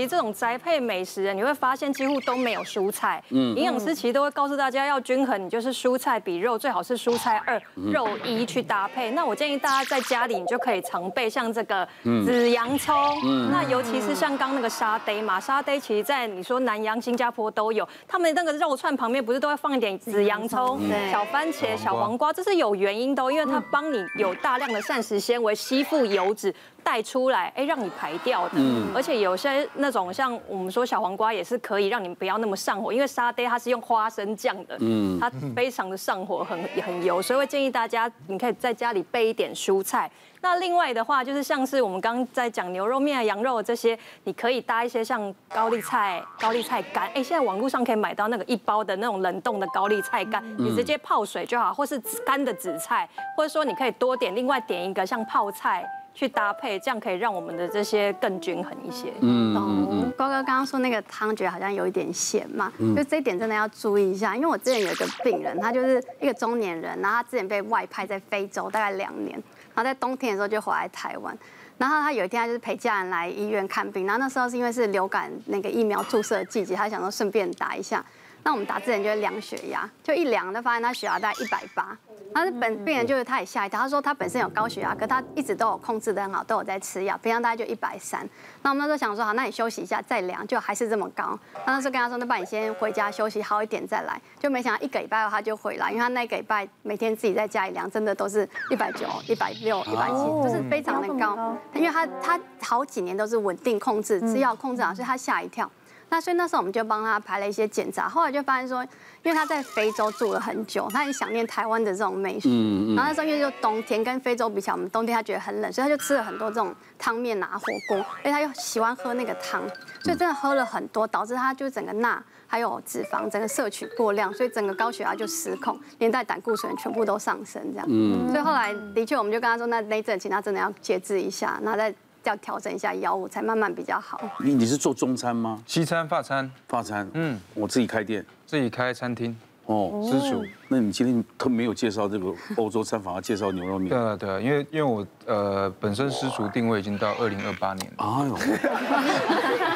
[0.00, 3.20] 其实这种宅配美食，你会发现几乎都没有蔬菜。
[3.30, 9.10] 嗯，营养师其实都会告诉大家要均衡，你就是蔬菜比肉，最好是蔬菜二，肉一去搭配。
[9.10, 11.84] 那我建议大家在家里，你就可以常备像这个
[12.24, 12.94] 紫洋葱。
[13.24, 20.80] 嗯，那尤其是像刚那个沙爹嘛，沙爹其实在你说南洋、新加坡都有，他们那个肉串旁边不是都会放一点紫洋葱、
[21.10, 26.54] 小番茄、小黄瓜，这是有原因的，因为它帮你有大量的膳食纤维吸附油脂。
[26.88, 28.52] 带出来，哎，让你排掉的。
[28.54, 40.10] 嗯，而且有些那种像我们说小黄瓜也是可以让你不要那么上火，因为沙爹它是用花生酱的，嗯，它非常的上火，很很油，所以会建议大家你可以在家里备一点蔬菜。
[40.40, 47.06] 那另外的话，就是像是我们刚刚在讲牛肉面、羊肉这些，你可以搭一些像高丽菜、高丽菜干。
[47.08, 55.86] 哎，现在网络上可以买到那个一包的那种冷冻的高丽菜干，你直接泡水就好，或是干的紫菜，或者说你可以多点，另外点一个像泡菜。
[56.18, 59.12] 去搭配，这样可以让我们的这些更均衡一些。
[59.20, 64.34] 嗯，嗯，瓜哥刚刚说那个汤觉得好像有一点咸嘛，嗯、就这一点真的要注意一下。
[64.34, 69.32] 因为我之前有一个病人，他就是一个中年人，然后他之前被外派在非洲大概两年，
[69.72, 71.38] 然后在冬天的时候就回来台湾，
[71.76, 78.04] 然后他有一天他就是陪家人来医院看病，然后那时候是因为是流感那个疫苗注射的季节，他想说顺便打一下。
[78.42, 81.96] 那我们打之前就会量血压，就一量就发现他血压大概一百八。
[82.34, 88.28] 他是本病人就是他也吓一跳，他说他本身有高血压，可他一直都有控制得很好，都有在吃药，平常大概就一百三。
[88.62, 91.38] 那我们那时候想说好，那你休息一下再量，就还是这么高。
[91.66, 94.20] 那时候跟他说，那不然你先回家休息好一点再来。
[94.38, 101.56] 就没想到一个礼拜后他就回来，因为他那个礼拜每天自己在家里量，真的都是一百九、一百六、一百七，就是非常的高。
[101.74, 105.68] 因为他他好几年都是稳定控制，吃药控制好，所以他吓一跳。
[106.10, 108.82] 那所以那时候我们就帮他排了一些检查，后来就发现说，
[109.22, 112.48] 因为他在非洲住了很久，他很想念台湾的这种美食。
[112.48, 112.96] 嗯嗯。
[112.96, 119.62] 然后那时候因为就冬天跟非洲比起来，我们冬天他觉得很冷，所以他就吃了很多这种汤面啊、火锅，而且他又喜欢喝那个汤，
[120.02, 127.86] 所以真的喝了很多，导致他就整个钠还有脂肪整个摄取过量，所以整个高血压就失控，连带胆固醇全部都上升这样。
[127.90, 128.28] 嗯。
[128.30, 131.94] 所以后来的确我们就跟他说，那那阵请他真的要节制一下，然后再。
[132.28, 134.20] 要调整一下药物，才慢慢比较好。
[134.40, 135.60] 你你是做中餐吗？
[135.66, 137.08] 西餐、法餐、法餐。
[137.14, 139.36] 嗯，我自己开店，自己开餐厅。
[139.66, 140.42] 哦，私厨。
[140.68, 143.88] 那你今天特没有介绍这个欧洲餐，反而介绍牛肉面？
[143.90, 147.92] 对啊，对啊，因为因为我呃本身私厨定位已经到二零二八年。
[147.96, 148.34] 哎呦，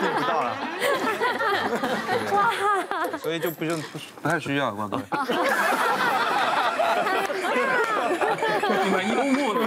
[0.00, 0.56] 定不到了。
[2.32, 2.50] 哇，
[3.18, 5.02] 所以就不用不不太需要，各位。
[7.32, 9.60] 你蛮幽默的。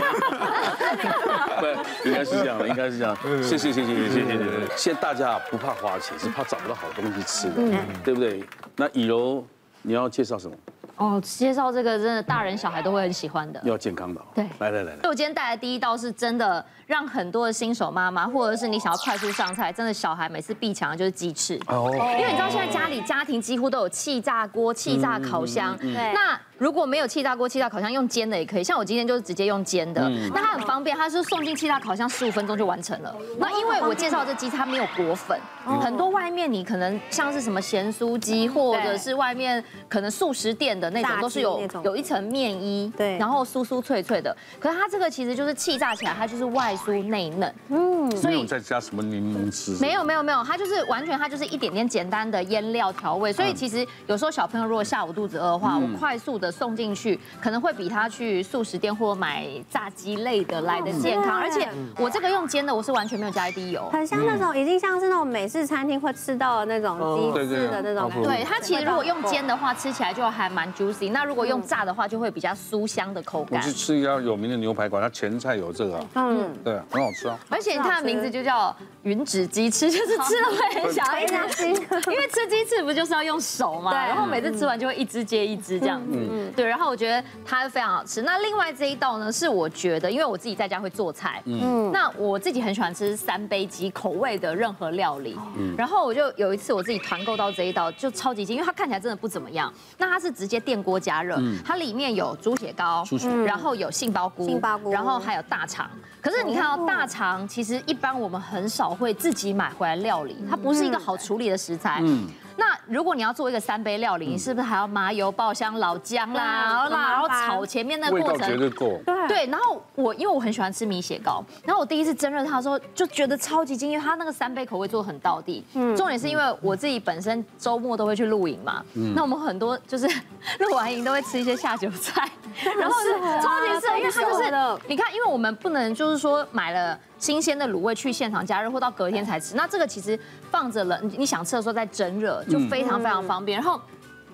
[1.60, 1.66] 不，
[2.08, 3.18] 应该是这样的，应该是这样。
[3.42, 4.40] 谢谢，谢谢，谢谢，谢谢。
[4.76, 7.56] 现在大家不怕花钱，是怕找不到好东西吃的，
[8.04, 8.44] 对不对？
[8.76, 9.46] 那以柔，
[9.82, 10.56] 你要介绍什么？
[10.98, 14.22] 哦，介绍这个真的大人小孩都会很喜欢的，要健康的。
[14.34, 14.92] 对，来来来。
[14.98, 21.60] 所以我今天带来第一道是真的让很多的新手妈妈，或者是你想要快速上菜，真的小孩每次必抢的就是鸡翅。
[21.68, 21.90] 哦。
[21.94, 26.14] 因为你知道现在家里家庭几乎都有气炸锅、气炸烤箱，对。
[26.14, 28.64] 那如果没有气炸锅、气炸烤箱，用煎的也可以。
[28.64, 33.14] 像我今天就是直接用煎的，那它很方便，它是送进气炸烤箱十五分钟就完成了。
[33.38, 35.38] 那因为我介绍这鸡它没有裹粉，
[35.82, 44.36] 很多外面你可能像是什么咸酥鸡，或者是外面可能素食店的那种，都是有有一层面衣，对，然后酥酥脆脆的。
[44.60, 49.78] 可是它这个其实就是气炸起来，它就是外酥内嫩，嗯，所以再加什么柠檬汁？
[49.80, 53.32] 没有没有没有，它就是完全它就是一点点简单的腌料调味。
[53.32, 56.52] 所以其实有时候小朋友如果下午肚子饿的话，我快速的。
[56.56, 61.68] 送进去可能会比他去素食店或买炸鸡类的来的健康，而且
[61.98, 68.10] 我这个用煎的，我是完全没有加一滴油，很像那种已经像是那种美式餐厅会吃到的那种鸡翅的那种。
[68.24, 71.12] 对，它其实如果用煎的话，吃起来就还蛮 juicy。
[71.12, 73.60] 那如果用炸的话，就会比较酥香的口感。
[73.60, 77.38] 我去吃一家有名的牛排馆，它前菜有这个，嗯，对，很好吃啊。
[77.50, 83.94] 而且它的名字就叫云指鸡翅，就是吃了会很想要一直吃，因为吃鸡翅不就是要用手嘛？
[83.94, 86.52] 然后每次吃完就会一只接一只这样子。
[86.56, 88.22] 对，然后我觉得它非常好吃。
[88.22, 99.72] 那另外这一道呢，是我觉得，因为我自己在家会做菜，嗯，那我自己很喜欢吃三杯鸡口味的任何料理，嗯，然后我就有一次我自己团购到这一道，就超级惊，因为它看起来真的不怎么样。
[99.98, 103.06] 那它是直接电锅加热，它里面有猪血糕，
[103.46, 105.90] 然后有杏鲍菇，杏鲍菇，然后还有大肠。
[106.20, 112.28] 可是你看到大肠，其实一般我们很少会自己买回来料理，它不是一个好处理的食材，嗯。
[112.58, 118.48] 那如果你要做一个三杯料理，你是不是还要麻油爆香老姜啦，然后辣，然后炒前面那个过程？
[118.48, 119.00] 绝对够。
[119.06, 125.66] 对对，然后我因为我很喜欢吃米血糕，然后我第一次蒸热它的时候就觉得超级惊，艳它那个三杯口味做得很到地。
[125.74, 125.96] 嗯。
[125.96, 128.84] 重点是因为我自己本身周末都会去露营嘛，
[129.16, 130.08] 那我们很多就是
[130.60, 132.30] 露完营都会吃一些下酒菜，
[132.80, 134.44] 然后是超级适合，因为它就是
[134.88, 136.98] 你看，因为我们不能就是说买了。
[137.18, 139.56] 新鲜的卤味去现场加热，或到隔天才吃。
[139.56, 140.20] 那这个其实
[140.52, 143.60] 放着冷，你想吃的时候再蒸热，就非常非常方便。
[143.60, 143.80] 然后。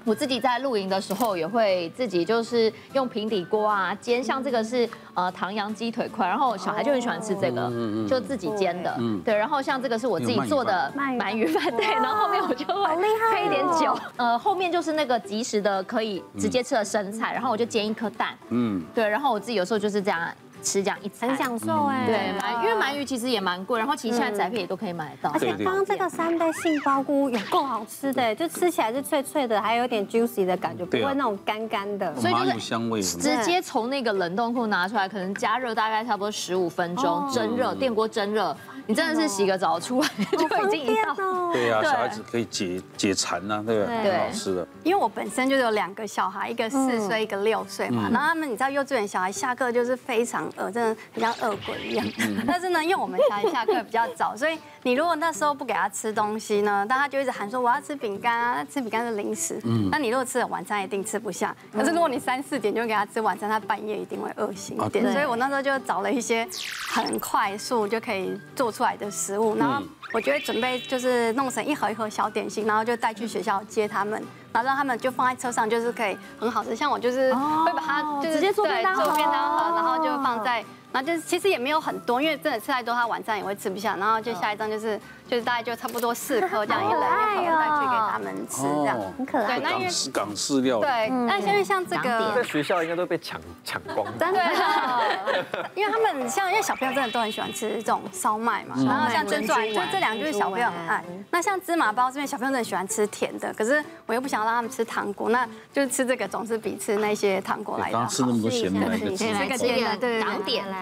[0.03, 7.71] 我自己在露营的时候也会自己就是用平底锅啊煎，像这个是呃唐扬鸡腿块，然后小孩就很喜欢吃这个，
[8.09, 9.35] 就自己煎的，对。
[9.35, 11.85] 然后像这个是我自己做的鳗鱼饭，对。
[11.85, 12.95] 然后后面我就会
[13.31, 19.07] 配一点酒，呃，后面就是那个即食的可以直接吃的生菜，然后我就煎一颗蛋，嗯，对。
[19.07, 20.19] 然后我自己有时候就是这样。
[20.61, 21.29] 吃这样一餐。
[21.29, 25.31] 很享受哎，对，鳗因为鳗鱼其实也蛮贵，然后其实现在宅配也都可以买得到。
[25.31, 32.15] 而且刚刚这个三杯杏鲍菇也够好吃的，就吃起来是脆脆的，还有点 juicy 的感觉，不会那种干干的。
[32.15, 38.55] 所以就是香味，直接从那个冷冻库拿出来，可能加热大概差不多十五分钟，蒸热，电锅蒸热。
[38.91, 40.07] 你真的是洗个澡出来
[40.37, 43.95] 就已经一道，对呀，小孩子可以解解馋呐，对不对？
[44.11, 44.67] 很好吃的。
[44.83, 48.09] 因为我本身就有两个小孩，一个四岁，一个六岁嘛。
[48.11, 52.05] 然后他们你知道幼稚园小孩下课就是非常饿，真的很像饿鬼一样。
[52.45, 59.59] 但是呢，因为我们小孩下课比较早，所以你如果那时候不给他吃东西呢，但他就一直喊说我要吃饼干啊，吃饼干是零食。
[59.63, 61.55] 嗯那你如果吃了晚餐一定吃不下。
[61.71, 65.11] 可是如果你三四点就给他吃晚餐，他半夜一定会饿醒一点。
[65.11, 66.47] 所以我那时候就找了一些
[66.89, 69.83] 很快速就可以做出来的食物，然后
[70.13, 74.13] 我就会准备就是弄成一盒一盒小点心，然后就带去学校接他们，
[74.51, 76.75] 然后让他们就放在车上，就是可以很好吃。
[76.75, 80.65] 像我就是会把它就是直接做便当盒，然后就放在。
[80.91, 83.95] 然后就是其实也没有很多，因为真的吃太多，他晚上也会吃不下。
[83.95, 87.01] 然后就下一张就是就是大概就差不多四颗这样一人
[87.43, 89.59] 一盒带去给他们吃，这样很可爱。
[89.59, 94.05] 对，那因为港式料对，那因为像这个在学校应该都被抢抢光。
[94.19, 94.39] 真的，
[95.75, 101.03] 因为他们像因为小朋友真的都很喜欢吃这种烧麦嘛，然后像珍珠就这两个就是小朋友很爱。
[101.29, 108.05] 那像芝麻包这边小朋友真的喜欢吃甜的，可是我又不想让他们吃糖果，那就是吃这个总是比吃那些糖果来的好。
[108.07, 110.80] 吃那么多咸的，这个甜的对糖点来。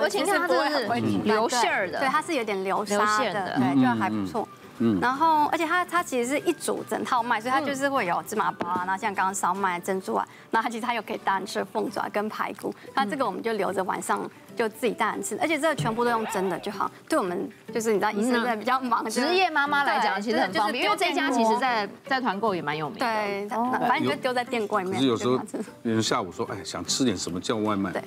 [0.00, 0.86] 而且它这是
[1.24, 4.48] 流馅儿的，对，它是有点流沙的，对，就还不错。
[4.78, 12.74] 嗯，然后而且它它其实是一组整套卖，所以它就是会有芝麻包啊，然后像刚刚烧麦、珍珠啊，然后它其实它又可以单吃凤爪跟排骨。
[12.94, 16.90] 那这个我们就留着晚上就自己单人吃，而且这个全部都用蒸的就好。
[17.08, 23.06] 对我们就是你知道医生在比较忙，职业妈妈来讲其实很方便，因为这家其实在在团购也蛮有名的。
[23.06, 24.98] 对，反正你就丢在店柜里面。
[24.98, 25.40] 可是有时候，
[25.84, 27.92] 有人下午说，哎，想吃点什么叫外卖。
[27.92, 28.02] 对。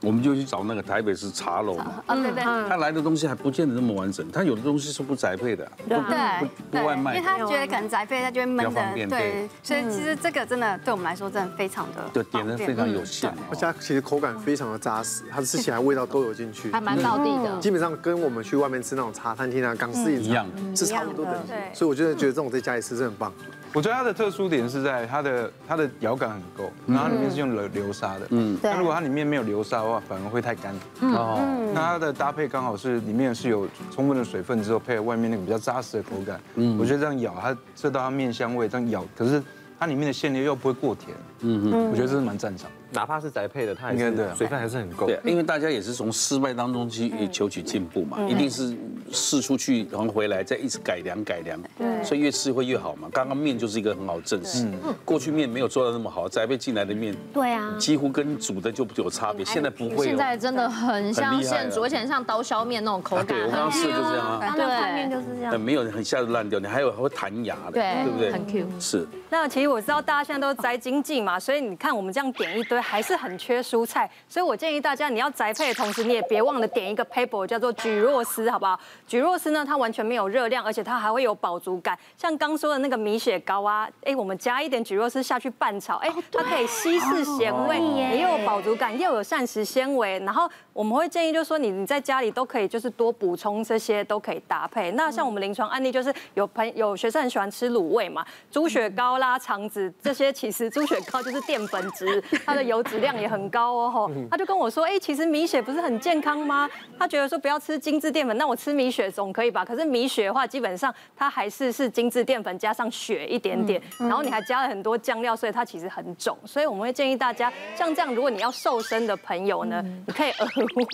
[0.00, 20.46] 我们就去找那个台北市茶楼嘛，嗯，对对，他来的东西还不见得那么完整，他有的东西是不宅配的，对，不外卖，因为他觉得可能宅配他就会闷的，对，所以其实这个真的对我们来说真的非常的，对，点的非常有限，而且它其实口感非常的扎实，它吃起来味道都有进去，还蛮到地的，基本上跟我们去外面吃那种茶餐厅啊、港式一样，
[20.76, 21.44] 是差不多的，
[21.74, 23.32] 所以我觉得觉得这种在家里吃真的很棒。
[23.74, 31.40] 我觉得它的特殊点是在它的它的咬感很够，然后它里面是用流流沙的，嗯，那如果它里面没有流沙的话，反而会太干，哦，
[31.74, 39.42] 那它的搭配刚好是里面是有充分的水分之后，配合外面那个比较扎实的口感，嗯，我觉得这样咬它吃到它面香味，这样咬，可是
[39.78, 42.70] 它里面的馅料又不会过甜，嗯嗯，我觉得这是蛮赞赏。
[42.90, 45.06] 哪怕是宅配的，它也是水分还是很够。
[45.06, 48.74] 对，因为大家也是从失败当中去求取进步嘛，一定是
[49.12, 51.60] 试出去，然后回来再一直改良改良。
[51.76, 53.08] 对，所以越吃会越好嘛。
[53.12, 54.66] 刚刚面就是一个很好的证实。
[55.04, 59.44] 过去面没有做到那么好，宅配进来的面，对啊，几乎跟煮的就有差别。
[59.44, 60.06] 现在不会。
[60.06, 63.26] 现在真的很像现煮，而且像刀削面那种口感。
[63.26, 64.52] 对，我刚刚试就是这样啊。
[64.54, 65.60] 对，面就是这样。
[65.60, 68.32] 没有很一下子烂掉，你还有还会弹牙的，对不对？
[68.32, 68.66] 很 Q。
[68.78, 69.06] 是。
[69.30, 74.10] 那其实我知道大家现在都宅经济嘛，所以你看我们这样点一堆，还是很缺蔬菜。
[74.28, 78.78] 所以我建议大家，你要宅配的同时，你也别忘了点一个 paper 叫做蒟蒻丝，好不好？
[79.08, 81.98] 蒟蒻丝呢，它完全没有热量，而且它还会有饱足感。
[82.14, 90.18] 像刚说的那个米雪糕啊，哎，我们加一点蒟蒻丝下去拌炒，哎，它可以稀释咸味，也有饱足感，又有膳食纤维。
[90.20, 94.90] 然后我们会建议，就是说你你在家里都可以，就是多补充这些，都可以搭配。
[94.90, 99.90] 那像我们临床案例，就是有朋有学生很喜欢吃卤味嘛，猪血糕啦、肠子。
[100.02, 103.90] 这些其实猪血糕就是淀粉质， 它的油脂量也很高哦。
[103.90, 106.68] 吼，他就跟我说，哎，其实米血不是很健康吗？
[106.98, 109.62] 他觉得说不要吃精致淀粉，那我吃米血总可以吧？
[109.62, 116.34] 可是米血的话，基本上它还是是精致淀粉加上血一点点，然后你还加了很多酱料，所以它其实很肿。
[116.46, 120.46] 所以我们会建议大家，像这样，如果你要瘦身的朋友呢，你可以额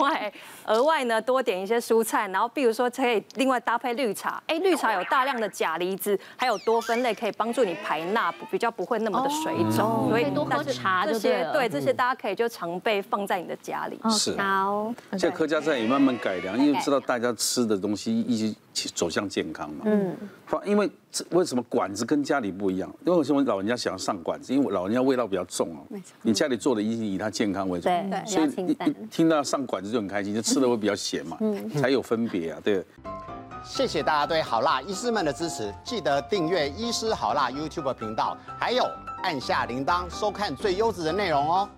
[0.03, 0.33] 外
[0.65, 8.99] 额外呢多点一些蔬菜，然后比如说可以另外搭配绿茶，哎，绿茶有大量的钾离子，还有多酚类，可以帮助你排钠，比较不会。
[9.05, 13.99] 那么的水肿，所以多喝茶这些，对这些大家可以就常备放在你的家里。
[14.09, 14.35] 是。
[14.35, 14.91] 好。
[15.11, 19.85] 现在客家菜也慢慢改良，因为知道大家吃的东东西一起走向健康嘛。
[19.85, 20.13] 嗯，
[20.65, 20.91] 因为
[21.29, 22.93] 为什么管子跟家里不一样？
[23.05, 24.53] 因为为什么老人家想要上管子？
[24.53, 25.97] 因为老人家味道比较重哦。
[26.21, 27.85] 你家里做的一定以他健康为主。
[27.85, 28.25] 对对。
[28.25, 31.37] 所以一一听到上管子就很开心，就吃的会比较咸嘛。
[31.39, 31.69] 嗯。
[31.69, 32.85] 才有分别啊，对。
[33.63, 38.83] 谢谢大家对好辣医师们的支持，记得订阅医师好辣 YouTube 频道，还有
[39.23, 41.69] 按下铃铛收看最优质的内容哦。